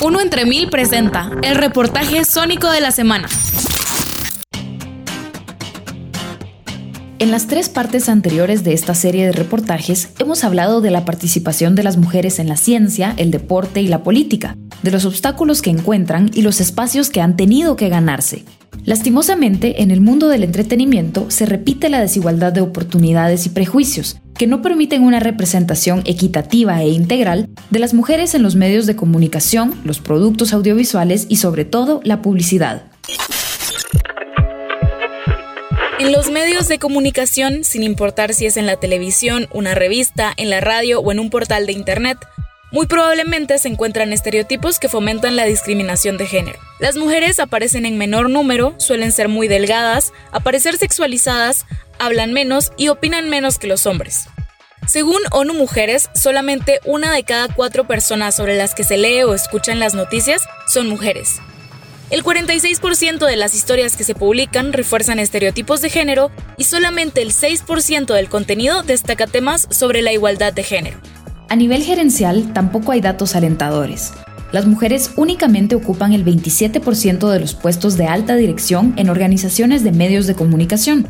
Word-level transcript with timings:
Uno 0.00 0.20
entre 0.20 0.46
mil 0.46 0.70
presenta 0.70 1.32
el 1.42 1.56
reportaje 1.56 2.24
sónico 2.24 2.70
de 2.70 2.80
la 2.80 2.92
semana. 2.92 3.28
En 7.18 7.32
las 7.32 7.48
tres 7.48 7.68
partes 7.68 8.08
anteriores 8.08 8.62
de 8.62 8.74
esta 8.74 8.94
serie 8.94 9.26
de 9.26 9.32
reportajes 9.32 10.10
hemos 10.20 10.44
hablado 10.44 10.80
de 10.80 10.92
la 10.92 11.04
participación 11.04 11.74
de 11.74 11.82
las 11.82 11.96
mujeres 11.96 12.38
en 12.38 12.48
la 12.48 12.56
ciencia, 12.56 13.12
el 13.16 13.32
deporte 13.32 13.82
y 13.82 13.88
la 13.88 14.04
política, 14.04 14.56
de 14.84 14.92
los 14.92 15.04
obstáculos 15.04 15.62
que 15.62 15.70
encuentran 15.70 16.30
y 16.32 16.42
los 16.42 16.60
espacios 16.60 17.10
que 17.10 17.20
han 17.20 17.36
tenido 17.36 17.74
que 17.74 17.88
ganarse. 17.88 18.44
Lastimosamente, 18.84 19.82
en 19.82 19.90
el 19.90 20.00
mundo 20.00 20.28
del 20.28 20.44
entretenimiento 20.44 21.28
se 21.28 21.44
repite 21.44 21.88
la 21.88 22.00
desigualdad 22.00 22.52
de 22.52 22.60
oportunidades 22.60 23.46
y 23.46 23.48
prejuicios, 23.48 24.20
que 24.38 24.46
no 24.46 24.62
permiten 24.62 25.02
una 25.02 25.18
representación 25.18 26.02
equitativa 26.06 26.80
e 26.80 26.88
integral 26.88 27.48
de 27.70 27.78
las 27.80 27.92
mujeres 27.92 28.34
en 28.34 28.44
los 28.44 28.54
medios 28.54 28.86
de 28.86 28.94
comunicación, 28.94 29.74
los 29.84 29.98
productos 29.98 30.52
audiovisuales 30.52 31.26
y 31.28 31.36
sobre 31.36 31.64
todo 31.64 32.00
la 32.04 32.22
publicidad. 32.22 32.84
En 35.98 36.12
los 36.12 36.30
medios 36.30 36.68
de 36.68 36.78
comunicación, 36.78 37.64
sin 37.64 37.82
importar 37.82 38.32
si 38.32 38.46
es 38.46 38.56
en 38.56 38.66
la 38.66 38.76
televisión, 38.76 39.48
una 39.52 39.74
revista, 39.74 40.32
en 40.36 40.48
la 40.48 40.60
radio 40.60 41.00
o 41.00 41.10
en 41.10 41.18
un 41.18 41.28
portal 41.28 41.66
de 41.66 41.72
Internet, 41.72 42.18
muy 42.70 42.86
probablemente 42.86 43.58
se 43.58 43.68
encuentran 43.68 44.12
estereotipos 44.12 44.78
que 44.78 44.88
fomentan 44.88 45.36
la 45.36 45.46
discriminación 45.46 46.18
de 46.18 46.26
género. 46.26 46.58
Las 46.78 46.96
mujeres 46.96 47.40
aparecen 47.40 47.86
en 47.86 47.98
menor 47.98 48.30
número, 48.30 48.74
suelen 48.76 49.10
ser 49.10 49.28
muy 49.28 49.48
delgadas, 49.48 50.12
aparecer 50.30 50.76
sexualizadas, 50.76 51.64
hablan 51.98 52.32
menos 52.32 52.72
y 52.76 52.88
opinan 52.88 53.28
menos 53.28 53.58
que 53.58 53.66
los 53.66 53.86
hombres. 53.86 54.26
Según 54.86 55.20
ONU 55.32 55.52
Mujeres, 55.52 56.08
solamente 56.14 56.80
una 56.84 57.12
de 57.12 57.22
cada 57.22 57.48
cuatro 57.48 57.86
personas 57.86 58.34
sobre 58.34 58.56
las 58.56 58.74
que 58.74 58.84
se 58.84 58.96
lee 58.96 59.22
o 59.22 59.34
escuchan 59.34 59.78
las 59.78 59.94
noticias 59.94 60.42
son 60.66 60.88
mujeres. 60.88 61.40
El 62.10 62.24
46% 62.24 63.26
de 63.26 63.36
las 63.36 63.54
historias 63.54 63.94
que 63.94 64.04
se 64.04 64.14
publican 64.14 64.72
refuerzan 64.72 65.18
estereotipos 65.18 65.82
de 65.82 65.90
género 65.90 66.30
y 66.56 66.64
solamente 66.64 67.20
el 67.20 67.32
6% 67.32 68.14
del 68.14 68.30
contenido 68.30 68.82
destaca 68.82 69.26
temas 69.26 69.68
sobre 69.70 70.00
la 70.00 70.12
igualdad 70.12 70.54
de 70.54 70.62
género. 70.62 70.98
A 71.50 71.56
nivel 71.56 71.82
gerencial, 71.82 72.54
tampoco 72.54 72.92
hay 72.92 73.02
datos 73.02 73.36
alentadores. 73.36 74.12
Las 74.52 74.66
mujeres 74.66 75.10
únicamente 75.16 75.74
ocupan 75.74 76.14
el 76.14 76.24
27% 76.24 77.28
de 77.28 77.40
los 77.40 77.52
puestos 77.54 77.98
de 77.98 78.06
alta 78.06 78.36
dirección 78.36 78.94
en 78.96 79.10
organizaciones 79.10 79.84
de 79.84 79.92
medios 79.92 80.26
de 80.26 80.34
comunicación, 80.34 81.08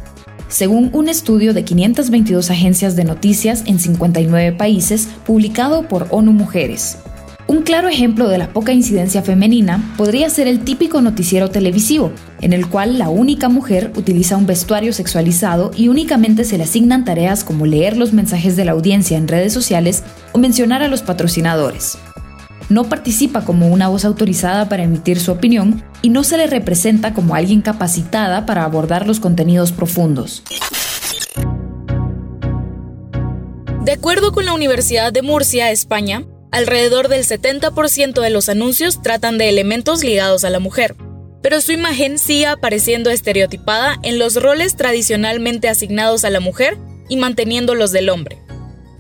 según 0.49 0.91
un 0.93 1.09
estudio 1.09 1.55
de 1.55 1.65
522 1.65 2.51
agencias 2.51 2.97
de 2.97 3.05
noticias 3.05 3.63
en 3.67 3.79
59 3.79 4.53
países 4.53 5.09
publicado 5.25 5.89
por 5.89 6.09
ONU 6.11 6.33
Mujeres. 6.33 6.99
Un 7.49 7.63
claro 7.63 7.89
ejemplo 7.89 8.29
de 8.29 8.37
la 8.37 8.53
poca 8.53 8.75
incidencia 8.75 9.23
femenina 9.23 9.95
podría 9.97 10.29
ser 10.29 10.49
el 10.49 10.61
típico 10.65 11.01
noticiero 11.01 11.49
televisivo, 11.49 12.13
en 12.43 12.53
el 12.53 12.69
cual 12.69 12.99
la 12.99 13.09
única 13.09 13.49
mujer 13.49 13.91
utiliza 13.97 14.37
un 14.37 14.45
vestuario 14.45 14.93
sexualizado 14.93 15.71
y 15.75 15.89
únicamente 15.89 16.45
se 16.45 16.59
le 16.59 16.65
asignan 16.65 17.07
tareas 17.07 17.45
como 17.45 17.65
leer 17.65 17.97
los 17.97 18.13
mensajes 18.13 18.55
de 18.55 18.67
la 18.67 18.73
audiencia 18.73 19.17
en 19.17 19.29
redes 19.29 19.55
sociales 19.55 20.05
o 20.33 20.39
mencionar 20.39 20.83
a 20.83 20.89
los 20.89 21.01
patrocinadores. 21.01 21.97
No 22.69 22.85
participa 22.85 23.45
como 23.45 23.69
una 23.69 23.89
voz 23.89 24.05
autorizada 24.05 24.69
para 24.69 24.83
emitir 24.83 25.21
su 25.21 25.33
opinión 25.33 25.83
y 26.03 26.11
no 26.11 26.25
se 26.25 26.37
le 26.37 26.47
representa 26.47 27.15
como 27.15 27.35
alguien 27.35 27.63
capacitada 27.63 28.47
para 28.47 28.65
abordar 28.65 29.07
los 29.07 29.21
contenidos 29.21 29.73
profundos. 29.73 30.43
De 33.85 33.93
acuerdo 33.93 34.33
con 34.33 34.45
la 34.45 34.53
Universidad 34.53 35.13
de 35.13 35.23
Murcia, 35.23 35.71
España, 35.71 36.25
Alrededor 36.51 37.09
del 37.09 37.25
70% 37.25 38.21
de 38.23 38.31
los 38.31 38.49
anuncios 38.49 39.03
tratan 39.03 39.37
de 39.37 39.51
elementos 39.51 40.03
ligados 40.03 40.45
a 40.45 40.51
la 40.51 40.61
mujer, 40.61 40.97
pero 41.43 41.61
su 41.61 41.73
imagen 41.73 42.19
sigue 42.19 42.47
apareciendo 42.47 43.11
estereotipada 43.11 43.97
en 44.03 44.19
los 44.19 44.41
roles 44.43 44.75
tradicionalmente 44.75 45.69
asignados 45.69 46.25
a 46.25 46.31
la 46.31 46.41
mujer 46.41 46.79
y 47.09 47.19
manteniendo 47.19 47.75
los 47.75 47.93
del 47.93 48.09
hombre. 48.09 48.39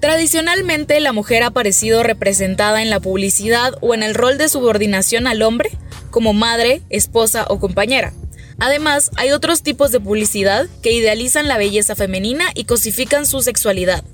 Tradicionalmente 0.00 1.00
la 1.00 1.12
mujer 1.12 1.42
ha 1.42 1.48
aparecido 1.48 2.04
representada 2.04 2.82
en 2.82 2.91
la 2.91 3.00
publicidad 3.00 3.75
o 3.81 3.94
en 3.94 4.04
el 4.04 4.14
rol 4.14 4.38
de 4.38 4.48
subordinación 4.48 5.26
al 5.26 5.42
hombre, 5.42 5.70
como 6.10 6.32
madre, 6.32 6.82
esposa 6.88 7.47
o 7.48 7.59
compañera. 7.59 8.12
Además, 8.60 9.10
hay 9.16 9.32
otros 9.32 9.62
tipos 9.62 9.91
de 9.91 10.00
publicidad 10.00 10.69
que 10.82 10.92
idealizan 10.92 11.48
la 11.48 11.58
belleza 11.58 11.97
femenina 11.97 12.44
y 12.54 12.64
cosifican 12.64 13.26
su 13.26 13.41
sexualidad. 13.41 14.04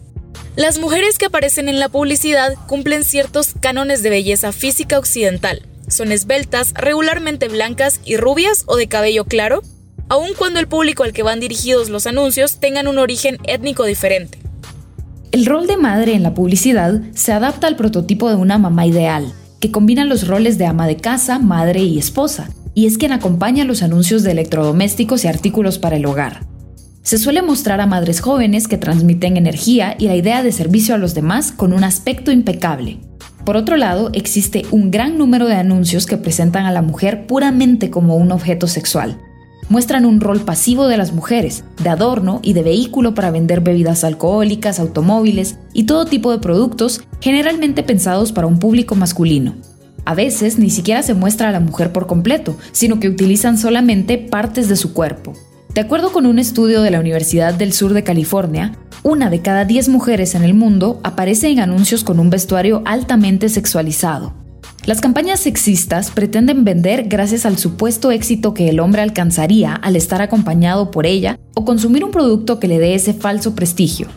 Las 0.56 0.78
mujeres 0.78 1.18
que 1.18 1.26
aparecen 1.26 1.68
en 1.68 1.80
la 1.80 1.88
publicidad 1.88 2.54
cumplen 2.66 3.04
ciertos 3.04 3.52
cánones 3.60 4.02
de 4.02 4.10
belleza 4.10 4.52
física 4.52 4.98
occidental. 4.98 5.66
Son 5.88 6.12
esbeltas, 6.12 6.72
regularmente 6.74 7.48
blancas 7.48 8.00
y 8.04 8.16
rubias 8.16 8.64
o 8.66 8.76
de 8.76 8.86
cabello 8.86 9.24
claro, 9.24 9.62
aun 10.08 10.32
cuando 10.34 10.60
el 10.60 10.68
público 10.68 11.04
al 11.04 11.12
que 11.12 11.22
van 11.22 11.40
dirigidos 11.40 11.90
los 11.90 12.06
anuncios 12.06 12.58
tengan 12.58 12.86
un 12.86 12.98
origen 12.98 13.38
étnico 13.44 13.84
diferente. 13.84 14.43
El 15.34 15.46
rol 15.46 15.66
de 15.66 15.76
madre 15.76 16.14
en 16.14 16.22
la 16.22 16.32
publicidad 16.32 17.00
se 17.12 17.32
adapta 17.32 17.66
al 17.66 17.74
prototipo 17.74 18.30
de 18.30 18.36
una 18.36 18.56
mamá 18.56 18.86
ideal, 18.86 19.32
que 19.58 19.72
combina 19.72 20.04
los 20.04 20.28
roles 20.28 20.58
de 20.58 20.66
ama 20.66 20.86
de 20.86 20.94
casa, 20.94 21.40
madre 21.40 21.82
y 21.82 21.98
esposa, 21.98 22.50
y 22.72 22.86
es 22.86 22.98
quien 22.98 23.10
acompaña 23.10 23.64
los 23.64 23.82
anuncios 23.82 24.22
de 24.22 24.30
electrodomésticos 24.30 25.24
y 25.24 25.26
artículos 25.26 25.80
para 25.80 25.96
el 25.96 26.06
hogar. 26.06 26.46
Se 27.02 27.18
suele 27.18 27.42
mostrar 27.42 27.80
a 27.80 27.86
madres 27.86 28.20
jóvenes 28.20 28.68
que 28.68 28.78
transmiten 28.78 29.36
energía 29.36 29.96
y 29.98 30.06
la 30.06 30.14
idea 30.14 30.44
de 30.44 30.52
servicio 30.52 30.94
a 30.94 30.98
los 30.98 31.14
demás 31.14 31.50
con 31.50 31.72
un 31.72 31.82
aspecto 31.82 32.30
impecable. 32.30 33.00
Por 33.44 33.56
otro 33.56 33.76
lado, 33.76 34.10
existe 34.12 34.64
un 34.70 34.92
gran 34.92 35.18
número 35.18 35.48
de 35.48 35.56
anuncios 35.56 36.06
que 36.06 36.16
presentan 36.16 36.64
a 36.64 36.70
la 36.70 36.80
mujer 36.80 37.26
puramente 37.26 37.90
como 37.90 38.14
un 38.14 38.30
objeto 38.30 38.68
sexual. 38.68 39.18
Muestran 39.68 40.04
un 40.04 40.20
rol 40.20 40.40
pasivo 40.40 40.88
de 40.88 40.96
las 40.96 41.12
mujeres, 41.12 41.64
de 41.82 41.88
adorno 41.88 42.40
y 42.42 42.52
de 42.52 42.62
vehículo 42.62 43.14
para 43.14 43.30
vender 43.30 43.60
bebidas 43.60 44.04
alcohólicas, 44.04 44.78
automóviles 44.78 45.56
y 45.72 45.84
todo 45.84 46.04
tipo 46.04 46.30
de 46.30 46.38
productos 46.38 47.00
generalmente 47.20 47.82
pensados 47.82 48.32
para 48.32 48.46
un 48.46 48.58
público 48.58 48.94
masculino. 48.94 49.54
A 50.04 50.14
veces 50.14 50.58
ni 50.58 50.68
siquiera 50.68 51.02
se 51.02 51.14
muestra 51.14 51.48
a 51.48 51.52
la 51.52 51.60
mujer 51.60 51.92
por 51.92 52.06
completo, 52.06 52.56
sino 52.72 53.00
que 53.00 53.08
utilizan 53.08 53.56
solamente 53.56 54.18
partes 54.18 54.68
de 54.68 54.76
su 54.76 54.92
cuerpo. 54.92 55.32
De 55.74 55.80
acuerdo 55.80 56.12
con 56.12 56.26
un 56.26 56.38
estudio 56.38 56.82
de 56.82 56.90
la 56.90 57.00
Universidad 57.00 57.54
del 57.54 57.72
Sur 57.72 57.94
de 57.94 58.04
California, 58.04 58.78
una 59.02 59.30
de 59.30 59.40
cada 59.40 59.64
10 59.64 59.88
mujeres 59.88 60.34
en 60.34 60.44
el 60.44 60.54
mundo 60.54 61.00
aparece 61.02 61.48
en 61.48 61.60
anuncios 61.60 62.04
con 62.04 62.20
un 62.20 62.30
vestuario 62.30 62.82
altamente 62.84 63.48
sexualizado. 63.48 64.43
Las 64.86 65.00
campañas 65.00 65.40
sexistas 65.40 66.10
pretenden 66.10 66.62
vender 66.62 67.04
gracias 67.04 67.46
al 67.46 67.56
supuesto 67.56 68.10
éxito 68.10 68.52
que 68.52 68.68
el 68.68 68.80
hombre 68.80 69.00
alcanzaría 69.00 69.74
al 69.74 69.96
estar 69.96 70.20
acompañado 70.20 70.90
por 70.90 71.06
ella 71.06 71.38
o 71.54 71.64
consumir 71.64 72.04
un 72.04 72.10
producto 72.10 72.60
que 72.60 72.68
le 72.68 72.78
dé 72.78 72.94
ese 72.94 73.14
falso 73.14 73.54
prestigio. 73.54 74.08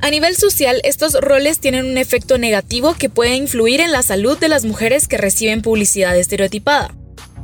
A 0.00 0.08
nivel 0.08 0.34
social, 0.34 0.80
estos 0.84 1.12
roles 1.20 1.58
tienen 1.58 1.84
un 1.84 1.98
efecto 1.98 2.38
negativo 2.38 2.94
que 2.98 3.10
puede 3.10 3.36
influir 3.36 3.82
en 3.82 3.92
la 3.92 4.02
salud 4.02 4.38
de 4.38 4.48
las 4.48 4.64
mujeres 4.64 5.08
que 5.08 5.18
reciben 5.18 5.60
publicidad 5.60 6.16
estereotipada. 6.16 6.94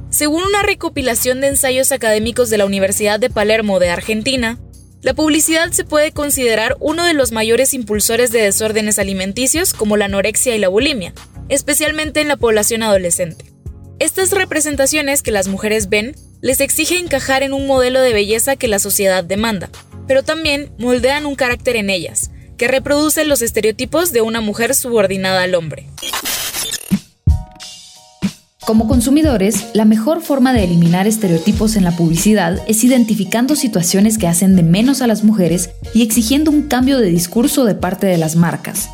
Según 0.09 0.43
una 0.43 0.63
recopilación 0.63 1.43
de 1.43 1.49
ensayos 1.49 1.93
académicos 1.93 2.49
de 2.49 2.57
la 2.57 2.65
Universidad 2.65 3.21
de 3.21 3.29
Palermo 3.29 3.79
de 3.79 3.91
Argentina, 3.91 4.59
la 5.03 5.13
publicidad 5.13 5.71
se 5.71 5.85
puede 5.85 6.13
considerar 6.13 6.77
uno 6.81 7.05
de 7.05 7.15
los 7.15 7.31
mayores 7.31 7.75
impulsores 7.75 8.33
de 8.33 8.41
desórdenes 8.41 8.99
alimenticios 8.99 9.73
como 9.75 9.97
la 9.97 10.07
anorexia 10.07 10.55
y 10.55 10.59
la 10.59 10.69
bulimia, 10.69 11.15
especialmente 11.51 12.23
en 12.23 12.29
la 12.29 12.37
población 12.37 12.83
adolescente. 12.83 13.45
Estas 13.99 14.31
representaciones 14.31 15.23
que 15.23 15.31
las 15.31 15.49
mujeres 15.49 15.91
ven 15.91 16.15
les 16.41 16.61
exige 16.61 16.99
encajar 16.99 17.43
en 17.43 17.53
un 17.53 17.67
modelo 17.67 18.01
de 18.01 18.15
belleza 18.15 18.57
que 18.57 18.69
la 18.69 18.79
sociedad 18.79 19.23
demanda, 19.23 19.69
pero 20.07 20.23
también 20.23 20.73
moldean 20.79 21.27
un 21.27 21.35
carácter 21.35 21.77
en 21.77 21.91
ellas, 21.91 22.31
que 22.57 22.67
reproduce 22.67 23.25
los 23.25 23.43
estereotipos 23.43 24.13
de 24.13 24.23
una 24.23 24.41
mujer 24.41 24.75
subordinada 24.75 25.43
al 25.43 25.55
hombre. 25.55 25.87
Como 28.71 28.87
consumidores, 28.87 29.67
la 29.75 29.85
mejor 29.85 30.23
forma 30.23 30.53
de 30.53 30.63
eliminar 30.65 31.07
estereotipos 31.07 31.75
en 31.77 31.83
la 31.83 31.97
publicidad 31.97 32.63
es 32.69 32.85
identificando 32.85 33.57
situaciones 33.57 34.17
que 34.17 34.29
hacen 34.29 34.55
de 34.55 34.63
menos 34.63 35.03
a 35.03 35.09
las 35.09 35.25
mujeres 35.25 35.71
y 35.93 36.03
exigiendo 36.03 36.51
un 36.51 36.69
cambio 36.69 36.99
de 36.99 37.11
discurso 37.11 37.65
de 37.65 37.75
parte 37.75 38.07
de 38.07 38.17
las 38.17 38.37
marcas. 38.37 38.89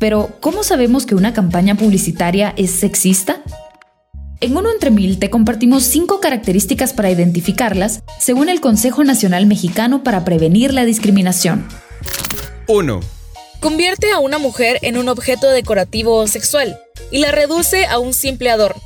Pero, 0.00 0.30
¿cómo 0.40 0.64
sabemos 0.64 1.04
que 1.04 1.14
una 1.14 1.34
campaña 1.34 1.74
publicitaria 1.74 2.54
es 2.56 2.70
sexista? 2.70 3.42
En 4.40 4.56
Uno 4.56 4.72
Entre 4.72 4.90
Mil 4.90 5.18
te 5.18 5.28
compartimos 5.28 5.84
cinco 5.84 6.20
características 6.20 6.94
para 6.94 7.10
identificarlas, 7.10 8.02
según 8.18 8.48
el 8.48 8.62
Consejo 8.62 9.04
Nacional 9.04 9.44
Mexicano 9.44 10.02
para 10.02 10.24
Prevenir 10.24 10.72
la 10.72 10.86
Discriminación. 10.86 11.68
1. 12.66 13.00
Convierte 13.60 14.10
a 14.10 14.20
una 14.20 14.38
mujer 14.38 14.78
en 14.80 14.96
un 14.96 15.10
objeto 15.10 15.50
decorativo 15.50 16.16
o 16.16 16.26
sexual 16.26 16.80
y 17.10 17.18
la 17.18 17.30
reduce 17.30 17.84
a 17.84 17.98
un 17.98 18.14
simple 18.14 18.48
adorno. 18.48 18.80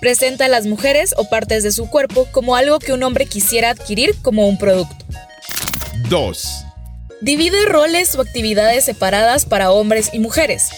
Presenta 0.00 0.46
a 0.46 0.48
las 0.48 0.66
mujeres 0.66 1.14
o 1.16 1.28
partes 1.28 1.62
de 1.62 1.70
su 1.70 1.88
cuerpo 1.88 2.26
como 2.32 2.56
algo 2.56 2.80
que 2.80 2.92
un 2.92 3.04
hombre 3.04 3.26
quisiera 3.26 3.70
adquirir 3.70 4.16
como 4.22 4.48
un 4.48 4.58
producto. 4.58 5.06
2. 6.08 6.67
Divide 7.20 7.66
roles 7.66 8.14
o 8.14 8.20
actividades 8.20 8.84
separadas 8.84 9.44
para 9.44 9.72
hombres 9.72 10.10
y 10.12 10.20
mujeres. 10.20 10.68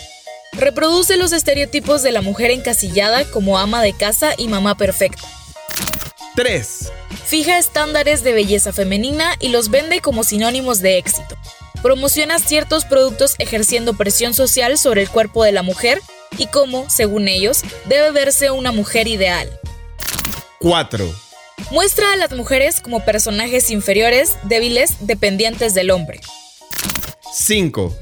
Reproduce 0.53 1.19
los 1.19 1.33
estereotipos 1.33 2.03
de 2.03 2.13
la 2.13 2.23
mujer 2.23 2.51
encasillada 2.51 3.25
como 3.27 3.59
ama 3.59 3.83
de 3.83 3.93
casa 3.93 4.33
y 4.39 4.49
mamá 4.49 4.75
perfecta. 4.77 5.23
3. 6.37 6.93
Fija 7.27 7.59
estándares 7.59 8.25
de 8.25 8.33
belleza 8.33 8.73
femenina 8.73 9.35
y 9.39 9.49
los 9.49 9.69
vende 9.69 10.01
como 10.01 10.25
sinónimos 10.25 10.81
de 10.81 10.97
éxito. 10.97 11.37
Promociona 11.83 12.39
ciertos 12.39 12.87
productos 12.87 13.35
ejerciendo 13.39 13.95
presión 13.95 14.33
social 14.33 14.79
sobre 14.79 15.03
el 15.03 15.11
cuerpo 15.11 15.45
de 15.45 15.53
la 15.53 15.63
mujer 15.63 16.01
y 16.39 16.47
cómo, 16.47 16.89
según 16.89 17.29
ellos, 17.29 17.63
debe 17.85 18.13
verse 18.13 18.51
una 18.51 18.73
mujer 18.73 19.09
ideal. 19.09 19.61
4. 20.59 21.30
Muestra 21.71 22.13
a 22.13 22.17
las 22.17 22.33
mujeres 22.33 22.81
como 22.81 23.05
personajes 23.05 23.71
inferiores, 23.71 24.37
débiles, 24.45 25.07
dependientes 25.07 25.75
del 25.75 25.91
hombre. 25.91 26.21
5. 27.33 27.95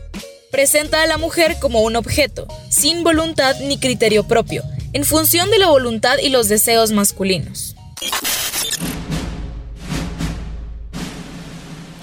Presenta 0.50 1.02
a 1.02 1.06
la 1.06 1.19
mujer 1.19 1.56
como 1.60 1.82
un 1.82 1.96
objeto, 1.96 2.46
sin 2.70 3.05
voluntad 3.05 3.56
ni 3.60 3.78
criterio 3.78 4.26
propio, 4.26 4.62
en 4.94 5.05
función 5.05 5.50
de 5.50 5.58
la 5.58 5.69
voluntad 5.69 6.16
y 6.22 6.31
los 6.31 6.49
deseos 6.49 6.93
masculinos. 6.93 7.75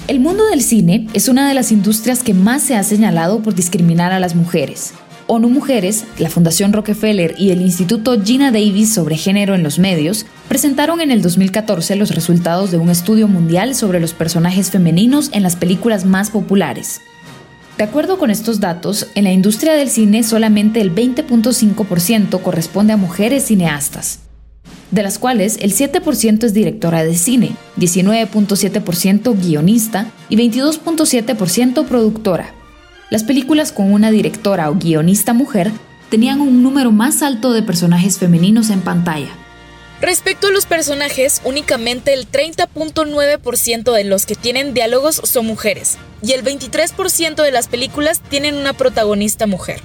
El 0.07 0.19
mundo 0.19 0.45
del 0.45 0.61
cine 0.61 1.07
es 1.13 1.29
una 1.29 1.47
de 1.47 1.55
las 1.55 1.71
industrias 1.71 2.21
que 2.21 2.35
más 2.35 2.61
se 2.61 2.75
ha 2.75 2.83
señalado 2.83 3.41
por 3.41 3.55
discriminar 3.55 4.11
a 4.11 4.19
las 4.19 4.35
mujeres. 4.35 4.93
ONU 5.27 5.49
Mujeres, 5.49 6.05
la 6.19 6.29
Fundación 6.29 6.71
Rockefeller 6.71 7.33
y 7.37 7.49
el 7.49 7.61
Instituto 7.61 8.21
Gina 8.21 8.51
Davis 8.51 8.93
sobre 8.93 9.17
Género 9.17 9.55
en 9.55 9.63
los 9.63 9.79
Medios 9.79 10.25
presentaron 10.47 11.01
en 11.01 11.09
el 11.09 11.21
2014 11.23 11.95
los 11.95 12.13
resultados 12.13 12.69
de 12.69 12.77
un 12.77 12.89
estudio 12.89 13.27
mundial 13.27 13.73
sobre 13.73 13.99
los 13.99 14.13
personajes 14.13 14.69
femeninos 14.69 15.29
en 15.33 15.41
las 15.41 15.55
películas 15.55 16.05
más 16.05 16.29
populares. 16.29 17.01
De 17.77 17.83
acuerdo 17.83 18.19
con 18.19 18.29
estos 18.29 18.59
datos, 18.59 19.07
en 19.15 19.23
la 19.23 19.33
industria 19.33 19.73
del 19.73 19.89
cine 19.89 20.23
solamente 20.23 20.79
el 20.79 20.93
20.5% 20.93 22.41
corresponde 22.41 22.93
a 22.93 22.97
mujeres 22.97 23.45
cineastas, 23.45 24.19
de 24.91 25.03
las 25.03 25.17
cuales 25.17 25.57
el 25.59 25.73
7% 25.73 26.43
es 26.43 26.53
directora 26.53 27.03
de 27.03 27.15
cine, 27.15 27.51
19.7% 27.77 29.35
guionista 29.41 30.11
y 30.29 30.37
22.7% 30.37 31.85
productora. 31.85 32.53
Las 33.09 33.23
películas 33.23 33.71
con 33.71 33.93
una 33.93 34.09
directora 34.09 34.69
o 34.69 34.75
guionista 34.75 35.33
mujer 35.33 35.71
tenían 36.09 36.41
un 36.41 36.63
número 36.63 36.91
más 36.91 37.21
alto 37.21 37.53
de 37.53 37.61
personajes 37.61 38.17
femeninos 38.17 38.71
en 38.71 38.81
pantalla. 38.81 39.29
Respecto 40.01 40.47
a 40.47 40.51
los 40.51 40.65
personajes, 40.65 41.41
únicamente 41.45 42.13
el 42.13 42.29
30.9% 42.29 43.93
de 43.93 44.03
los 44.03 44.25
que 44.25 44.35
tienen 44.35 44.73
diálogos 44.73 45.21
son 45.23 45.45
mujeres, 45.45 45.97
y 46.21 46.33
el 46.33 46.43
23% 46.43 47.35
de 47.35 47.51
las 47.51 47.67
películas 47.67 48.21
tienen 48.21 48.55
una 48.55 48.73
protagonista 48.73 49.47
mujer. 49.47 49.81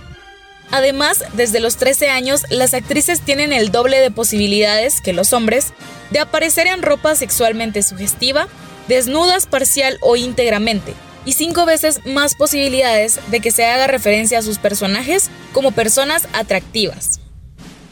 Además, 0.71 1.25
desde 1.35 1.61
los 1.61 1.77
13 1.77 2.09
años, 2.11 2.43
las 2.49 2.75
actrices 2.75 3.21
tienen 3.21 3.53
el 3.53 3.71
doble 3.71 3.99
de 3.99 4.11
posibilidades 4.11 5.01
que 5.01 5.13
los 5.13 5.33
hombres 5.33 5.73
de 6.11 6.21
aparecer 6.21 6.67
en 6.67 6.83
ropa 6.83 7.15
sexualmente 7.15 7.83
sugestiva, 7.83 8.49
desnudas 8.89 9.47
parcial 9.47 9.99
o 10.01 10.17
íntegramente, 10.17 10.95
y 11.25 11.33
cinco 11.33 11.67
veces 11.67 12.01
más 12.07 12.35
posibilidades 12.35 13.21
de 13.31 13.41
que 13.41 13.51
se 13.51 13.67
haga 13.67 13.87
referencia 13.87 14.39
a 14.39 14.43
sus 14.43 14.59
personajes 14.59 15.31
como 15.53 15.73
personas 15.73 16.29
atractivas. 16.33 17.21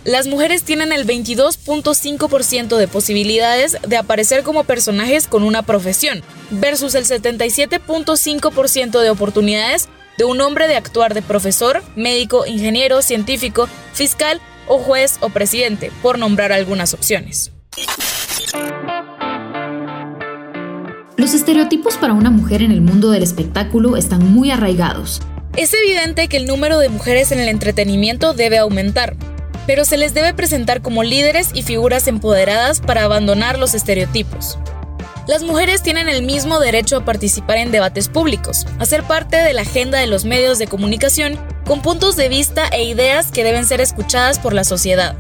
Las 0.04 0.26
mujeres 0.26 0.62
tienen 0.62 0.92
el 0.92 1.06
22.5% 1.06 2.76
de 2.76 2.88
posibilidades 2.88 3.76
de 3.86 3.96
aparecer 3.96 4.42
como 4.42 4.64
personajes 4.64 5.26
con 5.26 5.42
una 5.42 5.62
profesión, 5.62 6.22
versus 6.50 6.94
el 6.94 7.04
77.5% 7.04 9.00
de 9.00 9.10
oportunidades 9.10 9.88
de 10.16 10.24
un 10.24 10.40
hombre 10.40 10.66
de 10.66 10.76
actuar 10.76 11.14
de 11.14 11.22
profesor, 11.22 11.82
médico, 11.94 12.46
ingeniero, 12.46 13.02
científico, 13.02 13.68
fiscal 13.92 14.40
o 14.66 14.78
juez 14.78 15.18
o 15.20 15.28
presidente, 15.28 15.92
por 16.00 16.18
nombrar 16.18 16.52
algunas 16.52 16.94
opciones. 16.94 17.52
Los 21.18 21.34
estereotipos 21.34 21.96
para 21.96 22.12
una 22.12 22.30
mujer 22.30 22.62
en 22.62 22.70
el 22.70 22.80
mundo 22.80 23.10
del 23.10 23.24
espectáculo 23.24 23.96
están 23.96 24.32
muy 24.32 24.52
arraigados. 24.52 25.20
Es 25.56 25.74
evidente 25.74 26.28
que 26.28 26.36
el 26.36 26.46
número 26.46 26.78
de 26.78 26.90
mujeres 26.90 27.32
en 27.32 27.40
el 27.40 27.48
entretenimiento 27.48 28.34
debe 28.34 28.58
aumentar, 28.58 29.16
pero 29.66 29.84
se 29.84 29.96
les 29.96 30.14
debe 30.14 30.32
presentar 30.32 30.80
como 30.80 31.02
líderes 31.02 31.50
y 31.54 31.62
figuras 31.62 32.06
empoderadas 32.06 32.80
para 32.80 33.02
abandonar 33.02 33.58
los 33.58 33.74
estereotipos. 33.74 34.60
Las 35.26 35.42
mujeres 35.42 35.82
tienen 35.82 36.08
el 36.08 36.22
mismo 36.22 36.60
derecho 36.60 36.98
a 36.98 37.04
participar 37.04 37.58
en 37.58 37.72
debates 37.72 38.08
públicos, 38.08 38.64
a 38.78 38.86
ser 38.86 39.02
parte 39.02 39.38
de 39.38 39.54
la 39.54 39.62
agenda 39.62 39.98
de 39.98 40.06
los 40.06 40.24
medios 40.24 40.60
de 40.60 40.68
comunicación, 40.68 41.36
con 41.66 41.82
puntos 41.82 42.14
de 42.14 42.28
vista 42.28 42.68
e 42.68 42.84
ideas 42.84 43.32
que 43.32 43.42
deben 43.42 43.66
ser 43.66 43.80
escuchadas 43.80 44.38
por 44.38 44.52
la 44.52 44.62
sociedad. 44.62 45.16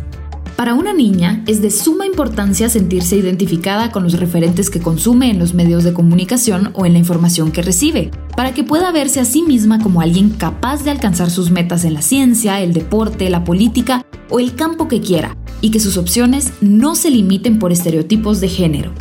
Para 0.58 0.74
una 0.74 0.92
niña 0.92 1.44
es 1.46 1.62
de 1.62 1.70
suma 1.70 2.04
importancia 2.04 2.68
sentirse 2.68 3.14
identificada 3.14 3.92
con 3.92 4.02
los 4.02 4.14
referentes 4.14 4.70
que 4.70 4.80
consume 4.80 5.30
en 5.30 5.38
los 5.38 5.54
medios 5.54 5.84
de 5.84 5.92
comunicación 5.92 6.72
o 6.74 6.84
en 6.84 6.94
la 6.94 6.98
información 6.98 7.52
que 7.52 7.62
recibe, 7.62 8.10
para 8.36 8.52
que 8.52 8.64
pueda 8.64 8.90
verse 8.90 9.20
a 9.20 9.24
sí 9.24 9.42
misma 9.42 9.80
como 9.80 10.00
alguien 10.00 10.30
capaz 10.30 10.82
de 10.82 10.90
alcanzar 10.90 11.30
sus 11.30 11.52
metas 11.52 11.84
en 11.84 11.94
la 11.94 12.02
ciencia, 12.02 12.60
el 12.60 12.72
deporte, 12.72 13.30
la 13.30 13.44
política 13.44 14.04
o 14.30 14.40
el 14.40 14.56
campo 14.56 14.88
que 14.88 15.00
quiera, 15.00 15.36
y 15.60 15.70
que 15.70 15.78
sus 15.78 15.96
opciones 15.96 16.52
no 16.60 16.96
se 16.96 17.12
limiten 17.12 17.60
por 17.60 17.70
estereotipos 17.70 18.40
de 18.40 18.48
género. 18.48 18.92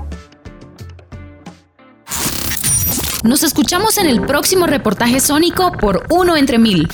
Nos 3.24 3.42
escuchamos 3.42 3.98
en 3.98 4.06
el 4.06 4.22
próximo 4.22 4.68
reportaje 4.68 5.20
sónico 5.20 5.72
por 5.72 6.06
Uno 6.12 6.38
entre 6.38 6.60
Mil. 6.60 6.88